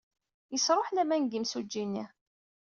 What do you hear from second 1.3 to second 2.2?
yimsujji-nni.